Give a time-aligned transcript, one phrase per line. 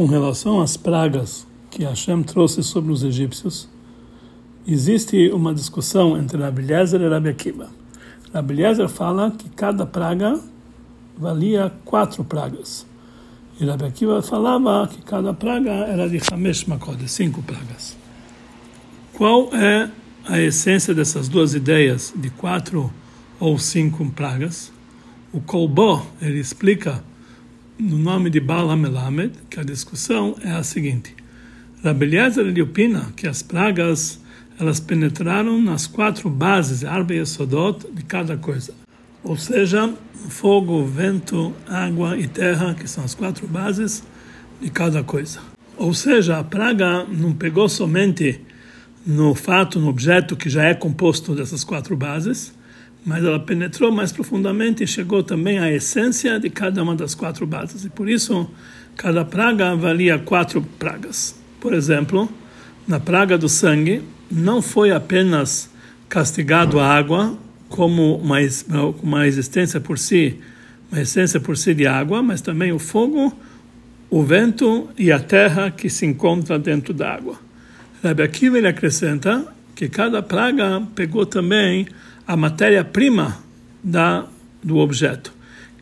[0.00, 3.68] com relação às pragas que Hashem trouxe sobre os egípcios,
[4.66, 7.68] existe uma discussão entre Rabi Eliezer e Rabi Akiva.
[8.32, 10.40] Rabi Eliezer fala que cada praga
[11.18, 12.86] valia quatro pragas.
[13.60, 17.94] E Rabi Akiva falava que cada praga era de Hamesh Makod, cinco pragas.
[19.12, 19.90] Qual é
[20.24, 22.90] a essência dessas duas ideias de quatro
[23.38, 24.72] ou cinco pragas?
[25.30, 27.04] O Kolbo, ele explica
[27.80, 31.14] no nome de Baal HaMelamed, que a discussão é a seguinte.
[31.82, 34.20] Rabi Eliezer ele opina que as pragas
[34.58, 38.74] elas penetraram nas quatro bases, Arba e Sodot, de cada coisa.
[39.24, 39.94] Ou seja,
[40.28, 44.02] fogo, vento, água e terra, que são as quatro bases
[44.60, 45.40] de cada coisa.
[45.78, 48.42] Ou seja, a praga não pegou somente
[49.06, 52.52] no fato, no objeto que já é composto dessas quatro bases,
[53.04, 57.46] mas ela penetrou mais profundamente e chegou também à essência de cada uma das quatro
[57.46, 57.84] bases.
[57.84, 58.48] E por isso,
[58.96, 61.34] cada praga valia quatro pragas.
[61.60, 62.28] Por exemplo,
[62.86, 65.70] na praga do sangue, não foi apenas
[66.08, 67.36] castigado a água
[67.68, 68.38] como uma,
[69.02, 70.38] uma existência por si,
[70.90, 73.32] uma essência por si de água, mas também o fogo,
[74.10, 77.38] o vento e a terra que se encontra dentro da água.
[78.02, 81.86] Rabbi Akiva ele acrescenta que cada praga pegou também
[82.30, 83.38] a matéria-prima
[83.82, 84.24] da
[84.62, 85.32] do objeto,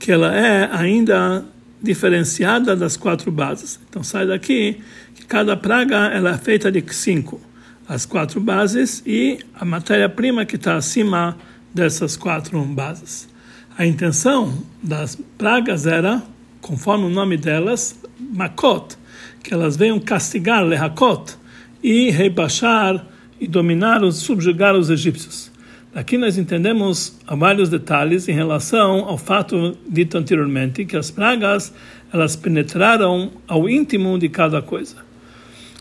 [0.01, 1.45] que ela é ainda
[1.83, 3.79] diferenciada das quatro bases.
[3.87, 4.81] Então sai daqui
[5.15, 7.39] que cada praga ela é feita de cinco,
[7.87, 11.37] as quatro bases e a matéria-prima que está acima
[11.75, 13.29] dessas quatro bases.
[13.77, 16.23] A intenção das pragas era,
[16.63, 18.97] conforme o nome delas, makot,
[19.45, 21.37] que elas venham castigar, lehakot,
[21.83, 23.05] e rebaixar
[23.39, 25.58] e dominar, os, subjugar os egípcios.
[25.99, 31.75] Aqui nós entendemos vários detalhes em relação ao fato dito anteriormente, que as pragas
[32.13, 34.95] elas penetraram ao íntimo de cada coisa.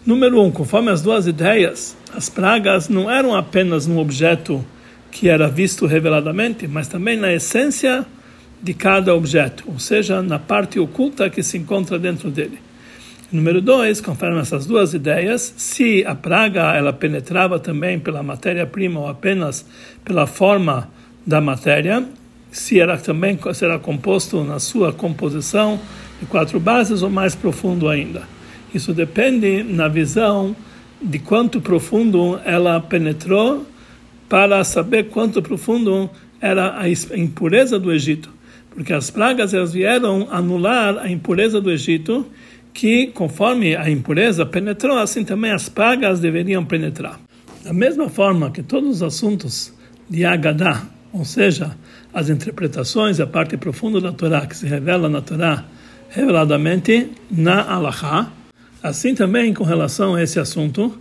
[0.04, 4.66] Número um, conforme as duas ideias, as pragas não eram apenas no objeto
[5.12, 8.04] que era visto reveladamente, mas também na essência
[8.60, 12.58] de cada objeto, ou seja, na parte oculta que se encontra dentro dele.
[13.30, 19.08] Número dois, conforme essas duas ideias, se a praga ela penetrava também pela matéria-prima ou
[19.10, 19.66] apenas
[20.06, 20.90] pela forma
[21.26, 22.06] da matéria,
[22.50, 25.78] se era também será composto na sua composição
[26.22, 28.24] de quatro bases ou mais profundo ainda.
[28.74, 30.56] Isso depende na visão
[31.02, 33.68] de quanto profundo ela penetrou
[34.30, 38.32] para saber quanto profundo era a impureza do Egito,
[38.70, 42.26] porque as pragas elas vieram anular a impureza do Egito
[42.78, 47.20] que conforme a impureza penetrou, assim também as pragas deveriam penetrar.
[47.64, 49.74] Da mesma forma que todos os assuntos
[50.08, 51.76] de Agadá, ou seja,
[52.14, 55.66] as interpretações, a parte profunda da Torá que se revela na Torá
[56.12, 58.32] reveladamente na Alahá,
[58.84, 60.96] assim também com relação a esse assunto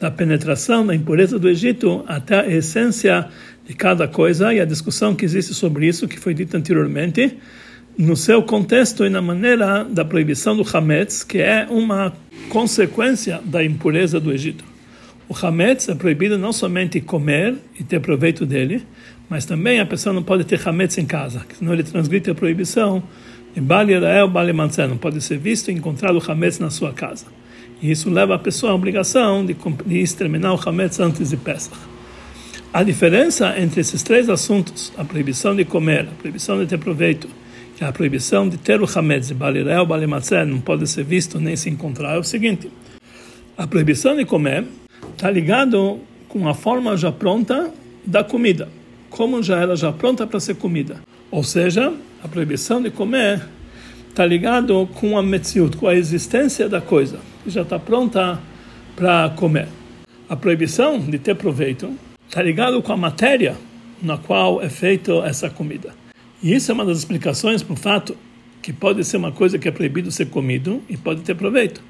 [0.00, 3.28] da penetração da impureza do Egito até a essência
[3.64, 7.38] de cada coisa e a discussão que existe sobre isso que foi dita anteriormente
[8.00, 12.14] no seu contexto e na maneira da proibição do Hametz, que é uma
[12.48, 14.64] consequência da impureza do Egito.
[15.28, 18.86] O Hametz é proibido não somente comer e ter proveito dele,
[19.28, 23.02] mas também a pessoa não pode ter Hametz em casa, senão ele transgride a proibição
[23.54, 26.94] de Bali Rael, Bali Mansé, não pode ser visto e encontrado o Hametz na sua
[26.94, 27.26] casa.
[27.82, 31.76] E isso leva a pessoa à obrigação de, de exterminar o Hametz antes de Pesach.
[32.72, 37.28] A diferença entre esses três assuntos, a proibição de comer, a proibição de ter proveito
[37.80, 41.70] que a proibição de ter o Hametz, Balirel, Balimatzé, não pode ser visto nem se
[41.70, 42.70] encontrar, é o seguinte:
[43.56, 44.66] a proibição de comer
[45.12, 45.98] está ligado
[46.28, 47.72] com a forma já pronta
[48.04, 48.68] da comida,
[49.08, 51.00] como já era já pronta para ser comida.
[51.30, 51.90] Ou seja,
[52.22, 53.40] a proibição de comer
[54.10, 58.38] está ligado com a metziut, com a existência da coisa, que já está pronta
[58.94, 59.68] para comer.
[60.28, 61.90] A proibição de ter proveito
[62.28, 63.56] está ligado com a matéria
[64.02, 65.98] na qual é feita essa comida.
[66.42, 68.16] E isso é uma das explicações para o fato
[68.62, 71.82] que pode ser uma coisa que é proibido ser comido e pode ter proveito.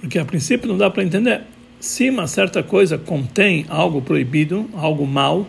[0.00, 1.42] Porque a princípio não dá para entender.
[1.80, 5.46] Se uma certa coisa contém algo proibido, algo mal,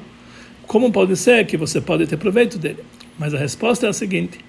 [0.66, 2.84] como pode ser que você pode ter proveito dele?
[3.18, 4.40] Mas a resposta é a seguinte: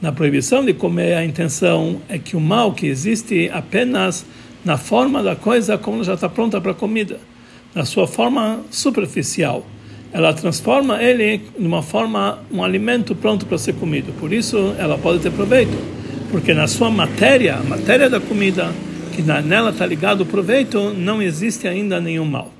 [0.00, 4.26] na proibição de comer, a intenção é que o mal que existe apenas
[4.64, 7.18] na forma da coisa como já está pronta para a comida,
[7.74, 9.66] na sua forma superficial
[10.12, 14.12] ela transforma ele numa forma, um alimento pronto para ser comido.
[14.18, 15.76] Por isso, ela pode ter proveito,
[16.30, 18.72] porque na sua matéria, a matéria da comida,
[19.14, 22.52] que nela está ligado o proveito, não existe ainda nenhum mal.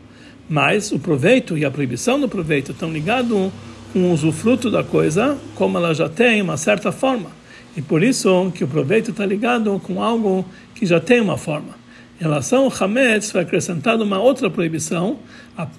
[0.49, 3.51] Mas o proveito e a proibição do proveito estão ligados
[3.93, 7.31] com o usufruto da coisa, como ela já tem uma certa forma.
[7.77, 10.45] E por isso que o proveito está ligado com algo
[10.75, 11.79] que já tem uma forma.
[12.21, 15.19] Em relação ao Hametz, foi acrescentada uma outra proibição,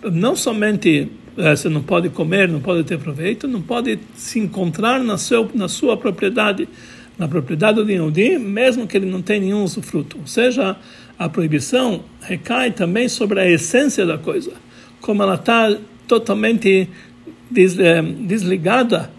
[0.09, 5.17] não somente você não pode comer, não pode ter proveito, não pode se encontrar na,
[5.17, 6.67] seu, na sua propriedade,
[7.17, 10.17] na propriedade do Yehudi, mesmo que ele não tenha nenhum usufruto.
[10.19, 10.75] Ou seja,
[11.17, 14.53] a proibição recai também sobre a essência da coisa,
[15.01, 15.75] como ela está
[16.07, 16.89] totalmente
[17.55, 19.11] eh, desligada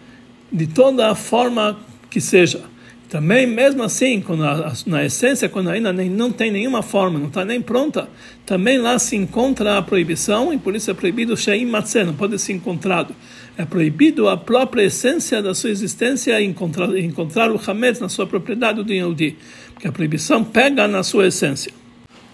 [0.52, 1.78] de toda a forma
[2.08, 2.62] que seja.
[3.10, 7.26] Também, mesmo assim, quando a, na essência, quando ainda nem, não tem nenhuma forma, não
[7.26, 8.08] está nem pronta,
[8.46, 12.38] também lá se encontra a proibição, e por isso é proibido Sheim Matzeh, não pode
[12.38, 13.12] ser encontrado.
[13.58, 18.84] É proibido a própria essência da sua existência encontrar, encontrar o Hametz na sua propriedade
[18.84, 19.36] do Yehudi,
[19.74, 21.72] porque a proibição pega na sua essência.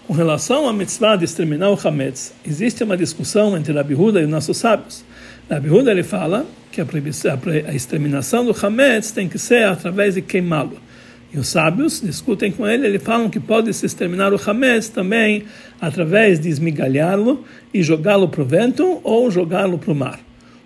[0.05, 4.25] Com relação à mitzvah de exterminar o Hametz, existe uma discussão entre Rabi Huda e
[4.25, 5.03] os nossos sábios.
[5.49, 6.45] Rabi Huda ele fala
[6.85, 10.77] que a, a exterminação do Hametz tem que ser através de queimá-lo.
[11.33, 15.43] E os sábios discutem com ele, eles falam que pode se exterminar o Hametz também
[15.81, 17.43] através de esmigalhá-lo
[17.73, 20.19] e jogá-lo para o vento ou jogá-lo para o mar.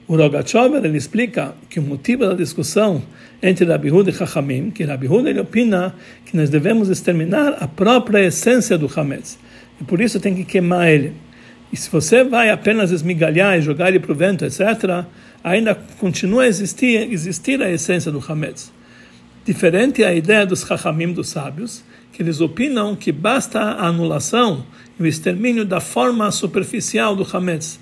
[0.08, 3.02] O Rogachover ele explica que o motivo da discussão
[3.42, 7.68] entre Rabi Huda e Chachamim, que Rabi Huda ele opina que nós devemos exterminar a
[7.68, 9.40] própria essência do Hametz.
[9.80, 11.14] E por isso tem que queimar ele.
[11.72, 15.06] E se você vai apenas esmigalhar e jogar ele para o vento, etc.,
[15.44, 18.72] ainda continua a existir, existir a essência do Hametz.
[19.46, 21.84] Diferente a ideia dos Chachamim, dos sábios,
[22.14, 24.66] que eles opinam que basta a anulação
[25.00, 27.80] e o extermínio da forma superficial do Hametz.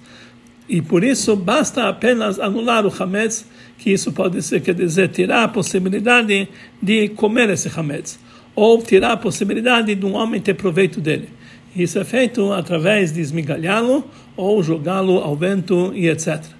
[0.69, 3.45] E por isso basta apenas anular o Hametz,
[3.77, 6.47] que isso pode ser, quer dizer, tirar a possibilidade
[6.81, 8.19] de comer esse Hametz,
[8.55, 11.29] ou tirar a possibilidade de um homem ter proveito dele.
[11.75, 14.05] Isso é feito através de esmigalhá-lo
[14.35, 16.58] ou jogá-lo ao vento e etc.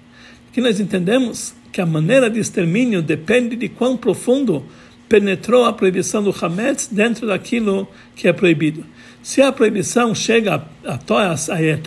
[0.50, 4.64] Aqui nós entendemos que a maneira de extermínio depende de quão profundo
[5.08, 7.86] penetrou a proibição do Hametz dentro daquilo
[8.16, 8.84] que é proibido.
[9.22, 10.98] Se a proibição chega a,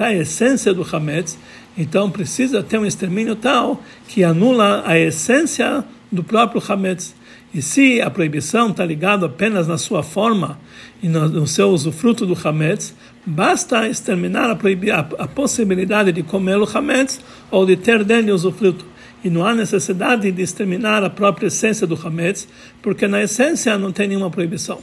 [0.06, 1.38] a, essência do Hametz,
[1.78, 7.14] então precisa ter um extermínio tal que anula a essência do próprio Hametz.
[7.54, 10.58] E se a proibição está ligada apenas na sua forma
[11.02, 12.96] e no seu usufruto do Hametz,
[13.26, 18.86] basta exterminar a, a, a possibilidade de comer o Hametz ou de ter dele usufruto.
[19.24, 22.48] E não há necessidade de exterminar a própria essência do Hametz,
[22.82, 24.80] porque na essência não tem nenhuma proibição.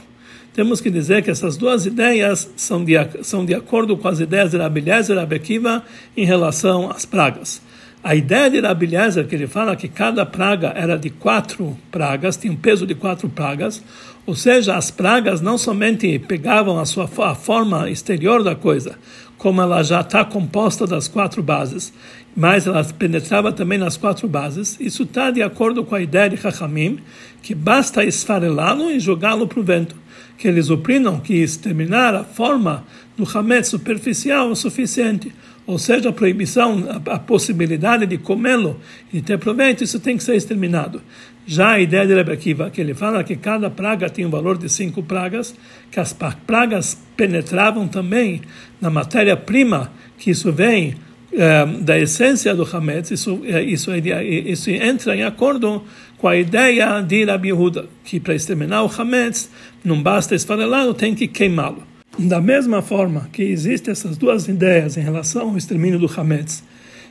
[0.53, 2.93] Temos que dizer que essas duas ideias são de,
[3.23, 5.83] são de acordo com as ideias de Rabi Eliezer e Rabi Akiva
[6.17, 7.61] em relação às pragas.
[8.03, 12.35] A ideia de Rabi Eliezer, que ele fala que cada praga era de quatro pragas,
[12.35, 13.83] tinha um peso de quatro pragas,
[14.25, 18.95] ou seja, as pragas não somente pegavam a sua a forma exterior da coisa,
[19.37, 21.93] como ela já está composta das quatro bases,
[22.35, 24.79] mas ela penetrava também nas quatro bases.
[24.79, 26.97] Isso está de acordo com a ideia de Chachamim,
[27.43, 29.95] que basta esfarelá-lo e jogá-lo para o vento.
[30.41, 32.83] Que eles opinam que exterminar a forma
[33.15, 35.31] do Hametz superficial é o suficiente
[35.65, 38.79] ou seja, a proibição, a, a possibilidade de comê-lo
[39.13, 41.01] e ter proveito, isso tem que ser exterminado.
[41.45, 44.57] Já a ideia de Rebbe Akiva, que ele fala que cada praga tem um valor
[44.57, 45.55] de cinco pragas,
[45.89, 46.13] que as
[46.45, 48.41] pragas penetravam também
[48.79, 50.95] na matéria-prima, que isso vem
[51.33, 55.83] é, da essência do Hametz, isso, é, isso, é, isso entra em acordo
[56.21, 59.49] com a ideia de Rabi Yehuda, que para exterminar o Hametz
[59.83, 61.81] não basta esfarelá-lo, tem que queimá-lo.
[62.19, 66.63] Da mesma forma que existem essas duas ideias em relação ao extermínio do Hametz,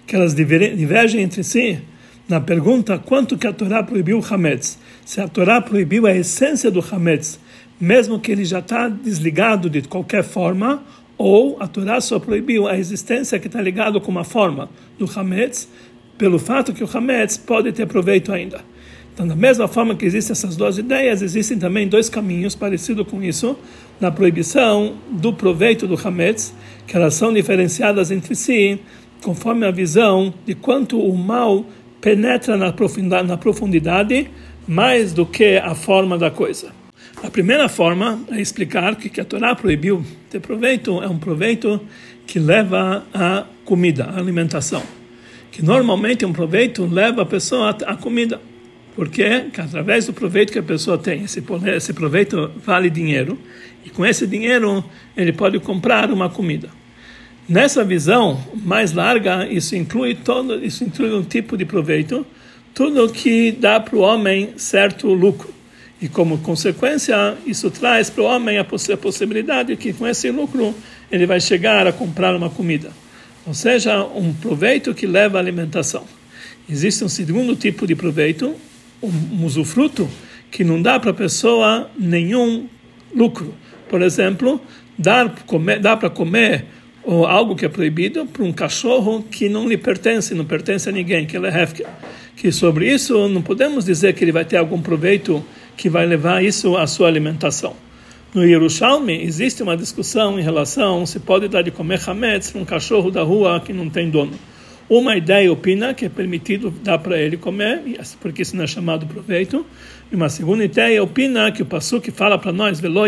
[0.06, 1.80] que elas divergem entre si,
[2.28, 6.70] na pergunta quanto que a Torá proibiu o Hametz, se a Torá proibiu a essência
[6.70, 7.40] do Hametz,
[7.80, 10.84] mesmo que ele já está desligado de qualquer forma,
[11.18, 15.68] ou a Torá só proibiu a existência que está ligado com uma forma do Hametz,
[16.16, 18.70] pelo fato que o Hametz pode ter proveito ainda.
[19.20, 23.22] Então, da mesma forma que existem essas duas ideias, existem também dois caminhos parecidos com
[23.22, 23.54] isso
[24.00, 26.54] na proibição do proveito do Hametz,
[26.86, 28.80] que elas são diferenciadas entre si,
[29.22, 31.66] conforme a visão de quanto o mal
[32.00, 34.30] penetra na profundidade, na profundidade
[34.66, 36.72] mais do que a forma da coisa.
[37.22, 41.78] A primeira forma é explicar que, que a Torá proibiu ter proveito é um proveito
[42.26, 44.82] que leva à comida, à alimentação.
[45.52, 48.40] Que normalmente um proveito leva a pessoa à comida.
[49.00, 51.42] Porque que através do proveito que a pessoa tem, esse,
[51.74, 53.38] esse proveito vale dinheiro,
[53.82, 54.84] e com esse dinheiro
[55.16, 56.68] ele pode comprar uma comida.
[57.48, 62.26] Nessa visão mais larga, isso inclui todo, isso inclui um tipo de proveito,
[62.74, 65.48] tudo que dá para o homem certo lucro.
[65.98, 70.30] E como consequência, isso traz para o homem a, poss a possibilidade que com esse
[70.30, 70.74] lucro
[71.10, 72.90] ele vai chegar a comprar uma comida.
[73.46, 76.04] Ou seja, um proveito que leva à alimentação.
[76.68, 78.54] Existe um segundo tipo de proveito,
[79.02, 80.08] um usufruto
[80.50, 82.68] que não dá para a pessoa nenhum
[83.14, 83.54] lucro.
[83.88, 84.60] Por exemplo,
[84.98, 86.64] dar comer, dá para comer
[87.02, 90.92] ou algo que é proibido para um cachorro que não lhe pertence, não pertence a
[90.92, 91.86] ninguém, que ele é hefker.
[92.36, 95.44] Que sobre isso não podemos dizer que ele vai ter algum proveito
[95.76, 97.74] que vai levar isso à sua alimentação.
[98.34, 102.64] No Yerushalmi existe uma discussão em relação se pode dar de comer hametz para um
[102.64, 104.38] cachorro da rua que não tem dono.
[104.90, 107.80] Uma ideia opina que é permitido dar para ele comer,
[108.20, 109.64] porque isso não é chamado proveito.
[110.10, 113.04] E uma segunda ideia opina que o Passuk fala para nós, velo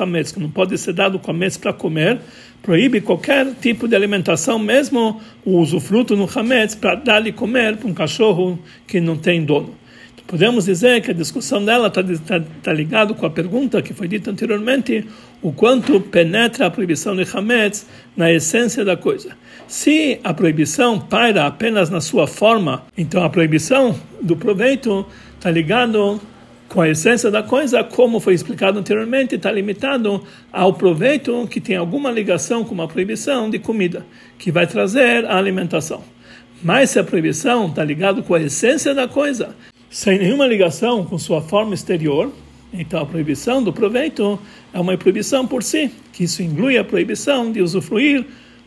[0.00, 2.18] hametz, que não pode ser dado hametz para comer,
[2.62, 7.92] proíbe qualquer tipo de alimentação, mesmo o usufruto no hametz, para dar-lhe comer para um
[7.92, 9.74] cachorro que não tem dono.
[10.28, 14.06] Podemos dizer que a discussão dela está tá, tá ligado com a pergunta que foi
[14.06, 15.06] dita anteriormente,
[15.40, 19.30] o quanto penetra a proibição de Hametz na essência da coisa.
[19.66, 26.20] Se a proibição paira apenas na sua forma, então a proibição do proveito está ligado
[26.68, 31.76] com a essência da coisa, como foi explicado anteriormente, está limitado ao proveito que tem
[31.76, 34.04] alguma ligação com uma proibição de comida,
[34.38, 36.04] que vai trazer a alimentação.
[36.62, 39.56] Mas se a proibição está ligado com a essência da coisa,
[39.90, 42.30] sem nenhuma ligação com sua forma exterior,
[42.72, 44.38] então a proibição do proveito
[44.72, 48.24] é uma proibição por si, que isso inclui a proibição de usufruir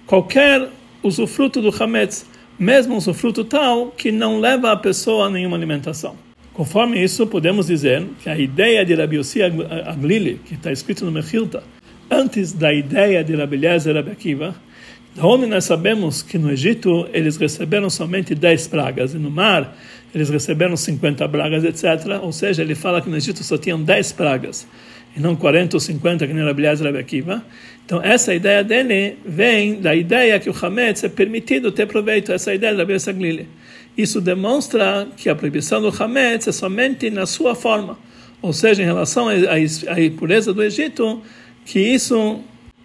[0.08, 0.68] qualquer
[1.04, 2.26] usufruto do Hametz,
[2.58, 6.16] mesmo usufruto tal que não leva a pessoa a nenhuma alimentação.
[6.54, 11.12] Conforme isso, podemos dizer que a ideia de Rabi Yossi Aglili, que está escrito no
[11.12, 11.64] Mechilta,
[12.10, 14.56] antes da ideia de Rabi Eliezer Rabi Akiva,
[15.16, 19.78] da onde nós sabemos que no Egito eles receberam somente 10 pragas, e no mar
[20.14, 22.20] eles receberam 50 pragas, etc.
[22.22, 24.68] Ou seja, ele fala que no Egito só tinham 10 pragas,
[25.16, 27.42] e não 40 ou 50, que nem Rabi Eliezer e.
[27.86, 32.54] Então, essa ideia dele vem da ideia que o Hametz é permitido ter proveito, essa
[32.54, 33.50] ideia da Rabi Glili.
[33.98, 38.00] Isso demonstra que a proibição do Hametz é somente na sua forma,
[38.42, 41.22] ou seja, em relação à impureza do Egito,
[41.66, 42.42] que isso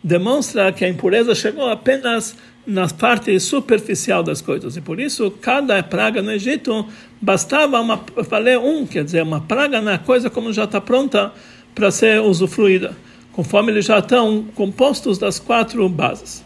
[0.07, 4.77] demonstra que a impureza chegou apenas na parte superficial das coisas.
[4.77, 6.87] E por isso, cada praga no Egito
[7.21, 11.33] bastava uma, valer um, quer dizer, uma praga na coisa como já está pronta
[11.75, 12.97] para ser usufruída,
[13.33, 16.45] conforme eles já estão compostos das quatro bases.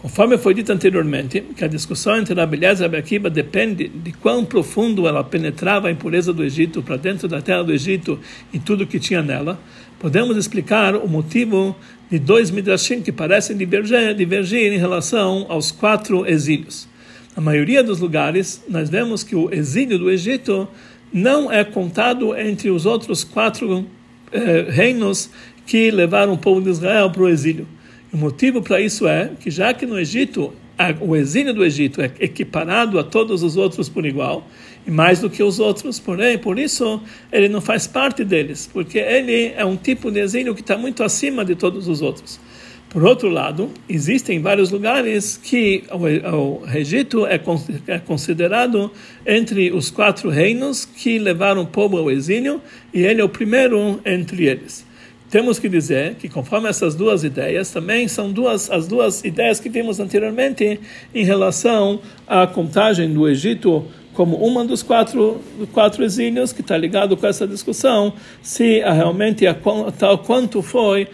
[0.00, 4.10] Conforme foi dito anteriormente, que a discussão entre a beleza e a Akiba depende de
[4.10, 8.18] quão profundo ela penetrava a impureza do Egito para dentro da terra do Egito
[8.52, 9.60] e tudo que tinha nela,
[10.00, 11.76] podemos explicar o motivo
[12.12, 16.86] de dois midrashim que parecem divergir, divergir em relação aos quatro exílios.
[17.34, 20.68] Na maioria dos lugares, nós vemos que o exílio do Egito
[21.10, 23.86] não é contado entre os outros quatro
[24.30, 25.30] eh, reinos
[25.64, 27.66] que levaram o povo de Israel para o exílio.
[28.12, 30.52] O motivo para isso é que já que no Egito
[31.00, 34.46] o exílio do Egito é equiparado a todos os outros por igual,
[34.86, 39.52] mais do que os outros, porém, por isso ele não faz parte deles, porque ele
[39.56, 42.40] é um tipo de exílio que está muito acima de todos os outros.
[42.88, 47.40] Por outro lado, existem vários lugares que o, Egito é,
[47.86, 48.90] é considerado
[49.26, 52.60] entre os quatro reinos que levaram o povo ao exílio,
[52.92, 54.84] e ele é o primeiro entre eles
[55.32, 59.70] temos que dizer que conforme essas duas ideias também são duas as duas ideias que
[59.70, 60.78] vimos anteriormente
[61.14, 65.40] em relação à contagem do Egito como uma dos quatro
[65.72, 69.56] quatro exílios que está ligado com essa discussão se realmente a,
[69.98, 71.08] tal quanto foi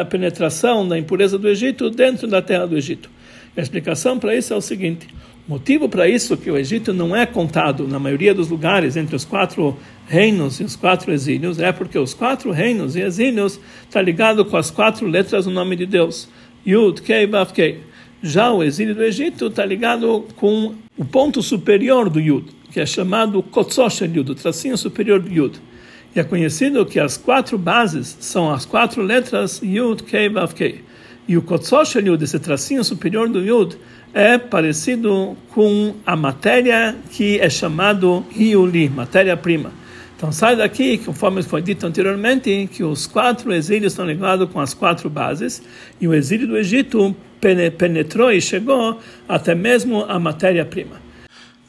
[0.00, 3.10] a penetração da impureza do Egito dentro da terra do Egito.
[3.56, 5.06] A explicação para isso é o seguinte:
[5.46, 9.14] o motivo para isso que o Egito não é contado na maioria dos lugares entre
[9.14, 9.76] os quatro
[10.06, 14.56] reinos e os quatro exílios é porque os quatro reinos e exílios está ligado com
[14.56, 16.28] as quatro letras do nome de Deus.
[16.66, 17.80] Yud, Kei, Vav, Kei.
[18.26, 22.84] Já o exílio do Egito está ligado com o ponto superior do Yud, que é
[22.84, 25.60] chamado Kotsoshel Yud, o tracinho superior do Yud.
[26.12, 30.80] E é conhecido que as quatro bases são as quatro letras Yud, Kei, Vav, Kei.
[31.28, 33.78] E o Kotsoshel Yud, esse tracinho superior do Yud,
[34.12, 39.70] é parecido com a matéria que é chamado Hiuli, matéria-prima.
[40.16, 44.74] Então sai daqui, conforme foi dito anteriormente, que os quatro exílios estão ligados com as
[44.74, 45.62] quatro bases,
[46.00, 51.00] e o exílio do Egito penetrou e chegou até mesmo a matéria-prima.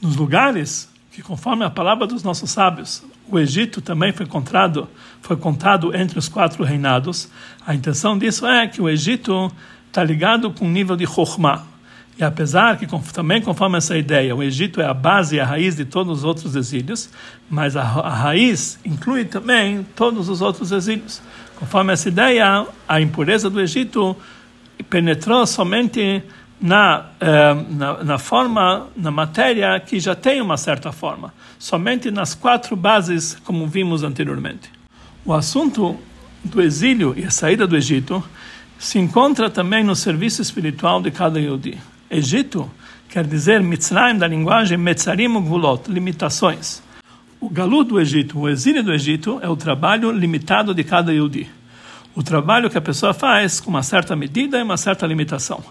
[0.01, 4.87] Nos lugares que, conforme a palavra dos nossos sábios, o Egito também foi encontrado,
[5.21, 7.29] foi contado entre os quatro reinados,
[7.65, 9.51] a intenção disso é que o Egito
[9.87, 11.65] está ligado com o nível de Chokhmah,
[12.19, 15.75] e apesar que, também conforme essa ideia, o Egito é a base e a raiz
[15.75, 17.09] de todos os outros exílios,
[17.47, 21.21] mas a, a raiz inclui também todos os outros exílios.
[21.57, 24.17] Conforme essa ideia, a impureza do Egito
[24.89, 26.23] penetrou somente
[26.59, 32.33] na, eh, na, na, forma, na matéria que já tem uma certa forma, somente nas
[32.33, 34.71] quatro bases, como vimos anteriormente.
[35.23, 35.97] O assunto
[36.43, 38.23] do exílio e a saída do Egito
[38.79, 41.77] se encontra também no serviço espiritual de cada Yodi.
[42.09, 42.69] Egito
[43.09, 46.81] quer dizer Mitzrayim da linguagem Metzarim Gvulot, limitações.
[47.39, 51.47] O galut do Egito, o exílio do Egito, é o trabalho limitado de cada Yodi.
[52.17, 55.63] O trabalho que a pessoa faz com uma certa medida e uma certa limitação.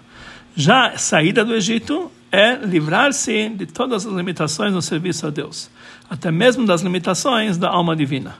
[0.55, 5.69] Já a saída do Egito é livrar-se de todas as limitações no serviço a Deus,
[6.09, 8.37] até mesmo das limitações da alma divina.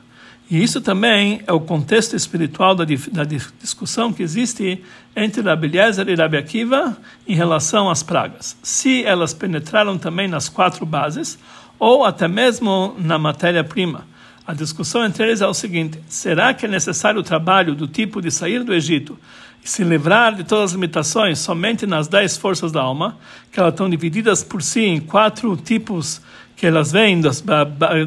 [0.49, 3.25] E isso também é o contexto espiritual da, da
[3.61, 4.81] discussão que existe
[5.13, 6.95] entre Rabi Eliezer e Rabi Akiva
[7.27, 8.55] em relação às pragas.
[8.63, 11.37] Se elas penetraram também nas quatro bases,
[11.77, 14.05] ou até mesmo na matéria-prima.
[14.47, 18.21] A discussão entre eles é o seguinte: será que é necessário o trabalho do tipo
[18.21, 19.19] de sair do Egito
[19.61, 23.17] e se livrar de todas as limitações somente nas dez forças da alma,
[23.51, 26.21] que elas estão divididas por si em quatro tipos
[26.55, 27.43] que elas vêm das,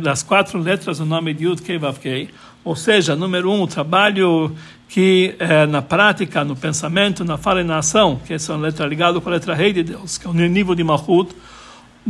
[0.01, 2.31] das quatro letras do nome de Yud Kei Vav Kei,
[2.65, 4.57] ou seja, número um, o trabalho
[4.89, 8.87] que é, na prática, no pensamento, na fala e na ação, que é uma letra
[8.87, 11.33] ligada com a letra Rei de Deus, que é o nível de Mahut.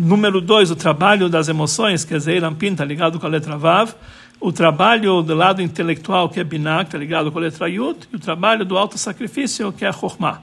[0.02, 3.58] Número dois, o trabalho das emoções, que é Zeir Ampin, está ligado com a letra
[3.58, 3.92] Vav.
[4.40, 8.08] O trabalho do lado intelectual, que é Binah, que está ligado com a letra Yud.
[8.10, 10.40] E o trabalho do auto sacrifício, que é Chokhmah.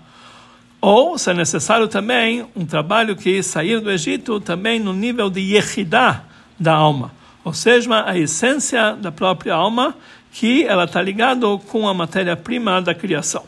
[0.80, 5.40] Ou, se é necessário também, um trabalho que sair do Egito também no nível de
[5.40, 6.22] Yehidah
[6.60, 7.12] da alma,
[7.44, 9.96] ou seja, a essência da própria alma,
[10.32, 13.44] que ela está ligada com a matéria-prima da criação.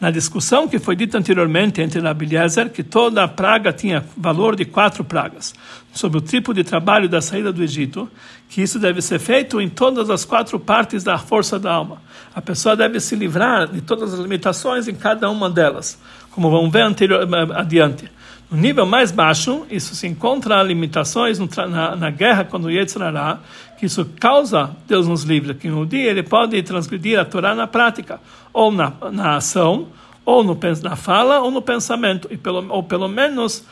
[0.00, 5.04] Na discussão que foi dita anteriormente entre Eliezer, que toda praga tinha valor de quatro
[5.04, 5.54] pragas,
[5.92, 8.10] sobre o tipo de trabalho da saída do Egito,
[8.48, 12.00] que isso deve ser feito em todas as quatro partes da força da alma.
[12.34, 15.98] A pessoa deve se livrar de todas as limitações em cada uma delas
[16.30, 18.10] como vamos ver anterior, adiante.
[18.50, 23.38] No nível mais baixo, isso se encontra limitações na, na guerra quando o Yetzirará,
[23.78, 27.68] que isso causa, Deus nos livre, que um dia ele pode transgredir a Torá na
[27.68, 28.20] prática,
[28.52, 29.86] ou na, na ação,
[30.24, 33.64] ou no, na fala, ou no pensamento, e pelo, ou pelo menos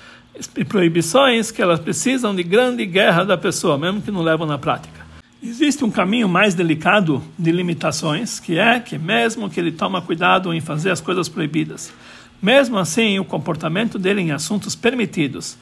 [0.68, 5.06] proibições que elas precisam de grande guerra da pessoa, mesmo que não levam na prática.
[5.42, 10.54] Existe um caminho mais delicado de limitações, que é que mesmo que ele toma cuidado
[10.54, 11.92] em fazer as coisas proibidas,
[12.40, 15.56] mesmo assim, o comportamento dele em assuntos permitidos,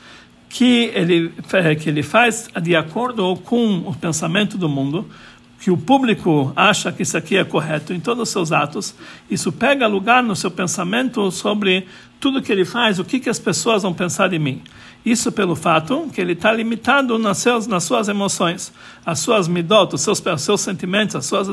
[0.48, 1.32] que ele,
[1.80, 5.08] que ele faz de acordo com o pensamento do mundo,
[5.60, 8.94] que o público acha que isso aqui é correto em todos os seus atos,
[9.30, 11.86] isso pega lugar no seu pensamento sobre
[12.20, 14.62] tudo que ele faz, o que, que as pessoas vão pensar de mim.
[15.04, 18.72] Isso pelo fato que ele está limitado nas, seus, nas suas emoções,
[19.04, 21.48] as suas midot, os seus, os seus sentimentos, as suas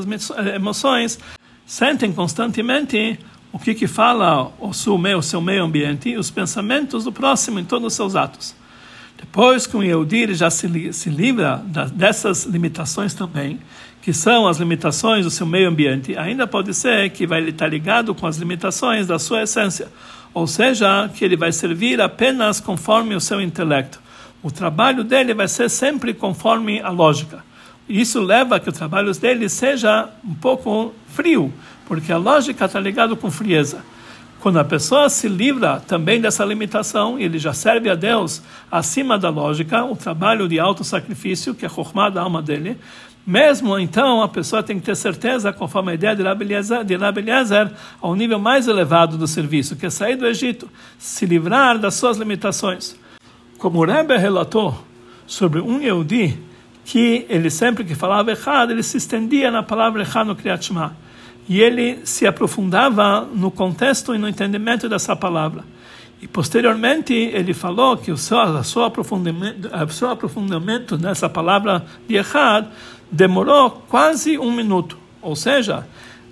[0.54, 1.18] emoções,
[1.64, 3.18] sentem constantemente
[3.54, 7.12] o que que fala o seu meio, o seu meio ambiente e os pensamentos do
[7.12, 8.52] próximo em todos os seus atos.
[9.16, 11.62] Depois que o Yehudi já se, se livra
[11.94, 13.60] dessas limitações também,
[14.02, 18.12] que são as limitações do seu meio ambiente, ainda pode ser que vai estar ligado
[18.12, 19.86] com as limitações da sua essência,
[20.34, 24.02] ou seja, que ele vai servir apenas conforme o seu intelecto.
[24.42, 27.44] O trabalho dele vai ser sempre conforme a lógica.
[27.88, 31.52] Isso leva a que o trabalho dele seja um pouco frio,
[31.86, 33.84] porque a lógica está ligada com frieza.
[34.40, 39.30] Quando a pessoa se livra também dessa limitação, ele já serve a Deus acima da
[39.30, 42.78] lógica, o trabalho de auto-sacrifício, que é a da alma dele,
[43.26, 48.14] mesmo então, a pessoa tem que ter certeza, conforme a ideia de Rabi Eliezer ao
[48.14, 50.68] nível mais elevado do serviço, que é sair do Egito,
[50.98, 52.94] se livrar das suas limitações.
[53.56, 54.84] Como o Rebbe relatou
[55.26, 56.38] sobre um Yehudi,
[56.84, 60.96] que ele sempre que falava errado, ele se estendia na palavra errado no Kriyat Shema
[61.48, 65.64] e ele se aprofundava no contexto e no entendimento dessa palavra.
[66.20, 68.38] E posteriormente ele falou que o seu,
[68.82, 72.68] aprofundamento, o seu aprofundamento nessa palavra de errado
[73.10, 74.96] demorou quase um minuto.
[75.20, 75.86] Ou seja,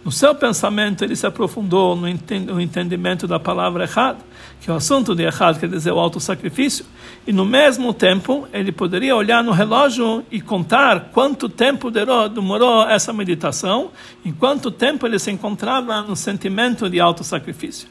[0.05, 4.25] no seu pensamento ele se aprofundou no entendimento da palavra errado
[4.63, 6.87] que o assunto de errado quer dizer o auto-sacrifício,
[7.27, 13.13] e no mesmo tempo ele poderia olhar no relógio e contar quanto tempo demorou essa
[13.13, 13.91] meditação,
[14.25, 17.89] em quanto tempo ele se encontrava no sentimento de auto-sacrifício.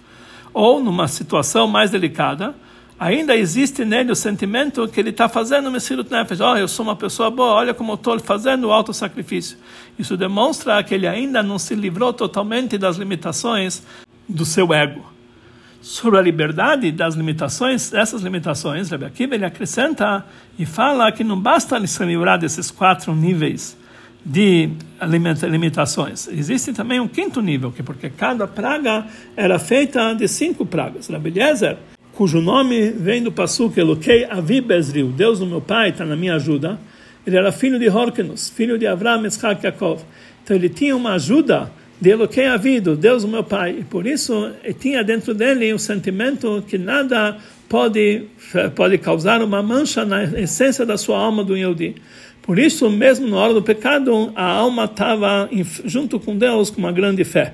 [0.53, 2.55] Ou, numa situação mais delicada,
[3.01, 6.39] ainda existe nele o sentimento que ele está fazendo Messirut Nefesh.
[6.39, 9.57] Oh, eu sou uma pessoa boa, olha como estou fazendo o auto-sacrifício.
[9.97, 13.81] Isso demonstra que ele ainda não se livrou totalmente das limitações
[14.29, 15.11] do seu ego
[15.81, 20.23] sobre a liberdade das limitações, essas limitações, Rebbe Akiva ele acrescenta
[20.59, 23.75] e fala que não basta se livrar desses quatro níveis
[24.23, 24.69] de
[25.49, 26.27] limitações.
[26.27, 31.07] Existe também um quinto nível, que é porque cada praga era feita de cinco pragas.
[31.07, 31.79] Rebbe Eliezer,
[32.13, 36.35] cujo nome vem do Passuk Elokei Avi Bezril, Deus do meu pai está na minha
[36.35, 36.79] ajuda,
[37.25, 40.01] ele era filho de Horkenus, filho de Avram, Yitzhak, Yaakov.
[40.43, 43.77] Então ele tinha uma ajuda de Eloquei a vida, Deus o meu Pai.
[43.79, 47.37] E por isso tinha dentro dele um sentimento que nada
[47.69, 48.23] pode
[48.75, 51.95] pode causar uma mancha na essência da sua alma do Yehudi.
[52.41, 55.47] Por isso, mesmo na hora do pecado, a alma estava
[55.85, 57.53] junto com Deus com uma grande fé.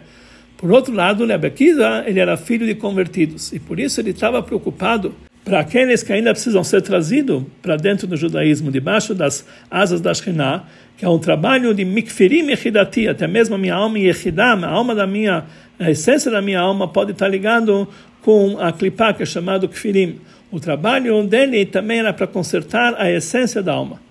[0.57, 5.13] Por outro lado, Lebekiza, ele era filho de convertidos, e por isso ele estava preocupado
[5.45, 10.13] para aqueles que ainda precisam ser trazidos para dentro do judaísmo, debaixo das asas da
[10.13, 10.63] Shekhinah,
[10.97, 14.95] que é um trabalho de mikfirim echidati, até mesmo a minha alma yechidá, a alma
[14.95, 15.45] da minha,
[15.79, 17.87] a essência da minha alma pode estar ligado
[18.23, 20.19] com a clipá, que é chamado kfirim.
[20.51, 24.01] O trabalho dele também era para consertar a essência da alma.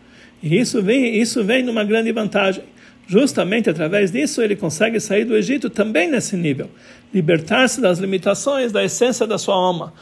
[0.43, 2.63] E isso vem, isso vem numa grande vantagem.
[3.07, 6.69] Justamente através disso ele consegue sair do Egito também nesse nível,
[7.15, 9.93] libertar-se das limitações da essência da sua alma.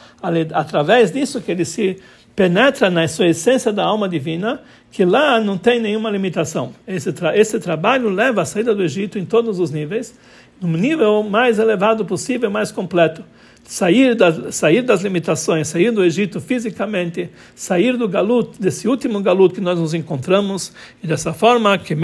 [0.53, 1.97] Através disso que ele se
[2.35, 6.73] penetra na sua essência da alma divina, que lá não tem nenhuma limitação.
[6.87, 10.17] Esse, tra esse trabalho leva à saída do Egito em todos os níveis,
[10.59, 13.23] no nível mais elevado possível, mais completo
[13.65, 19.53] sair, da, sair das limitações, sair do Egito fisicamente, sair do galut, desse último galut
[19.53, 20.71] que nós nos encontramos,
[21.03, 21.95] e dessa forma, que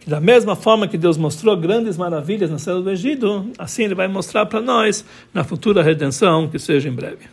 [0.00, 3.94] que da mesma forma que Deus mostrou grandes maravilhas na saída do Egito, assim Ele
[3.94, 7.32] vai mostrar para nós na futura redenção, que seja em breve.